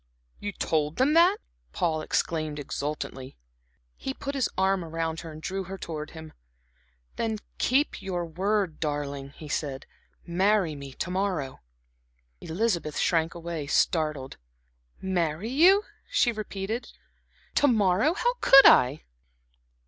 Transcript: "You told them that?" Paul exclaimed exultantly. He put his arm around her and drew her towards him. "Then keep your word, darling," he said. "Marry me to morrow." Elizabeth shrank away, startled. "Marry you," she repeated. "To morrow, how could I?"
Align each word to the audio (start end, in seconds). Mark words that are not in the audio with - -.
"You 0.39 0.51
told 0.51 0.95
them 0.95 1.13
that?" 1.13 1.37
Paul 1.73 2.01
exclaimed 2.01 2.57
exultantly. 2.57 3.37
He 3.95 4.15
put 4.15 4.33
his 4.33 4.49
arm 4.57 4.83
around 4.83 5.19
her 5.19 5.31
and 5.31 5.39
drew 5.39 5.65
her 5.65 5.77
towards 5.77 6.13
him. 6.13 6.33
"Then 7.17 7.37
keep 7.59 8.01
your 8.01 8.25
word, 8.25 8.79
darling," 8.79 9.29
he 9.37 9.47
said. 9.47 9.85
"Marry 10.25 10.73
me 10.73 10.93
to 10.93 11.11
morrow." 11.11 11.59
Elizabeth 12.39 12.97
shrank 12.97 13.35
away, 13.35 13.67
startled. 13.67 14.37
"Marry 14.99 15.51
you," 15.51 15.83
she 16.09 16.31
repeated. 16.31 16.91
"To 17.53 17.67
morrow, 17.67 18.15
how 18.15 18.33
could 18.41 18.65
I?" 18.65 19.03